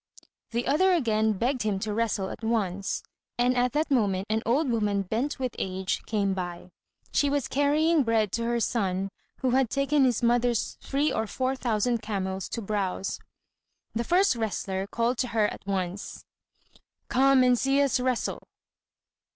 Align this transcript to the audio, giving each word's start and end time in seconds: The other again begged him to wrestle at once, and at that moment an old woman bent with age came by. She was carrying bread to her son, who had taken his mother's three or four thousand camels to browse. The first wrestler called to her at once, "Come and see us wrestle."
The 0.49 0.65
other 0.65 0.93
again 0.93 1.33
begged 1.33 1.61
him 1.61 1.77
to 1.81 1.93
wrestle 1.93 2.31
at 2.31 2.43
once, 2.43 3.03
and 3.37 3.55
at 3.55 3.73
that 3.73 3.91
moment 3.91 4.25
an 4.31 4.41
old 4.47 4.67
woman 4.67 5.03
bent 5.03 5.37
with 5.37 5.55
age 5.59 6.01
came 6.07 6.33
by. 6.33 6.71
She 7.11 7.29
was 7.29 7.47
carrying 7.47 8.01
bread 8.01 8.31
to 8.31 8.45
her 8.45 8.59
son, 8.59 9.11
who 9.41 9.51
had 9.51 9.69
taken 9.69 10.03
his 10.03 10.23
mother's 10.23 10.75
three 10.81 11.13
or 11.13 11.27
four 11.27 11.55
thousand 11.55 12.01
camels 12.01 12.49
to 12.49 12.63
browse. 12.63 13.19
The 13.93 14.03
first 14.03 14.35
wrestler 14.35 14.87
called 14.87 15.19
to 15.19 15.27
her 15.37 15.45
at 15.49 15.67
once, 15.67 16.25
"Come 17.07 17.43
and 17.43 17.55
see 17.55 17.79
us 17.79 17.99
wrestle." 17.99 18.47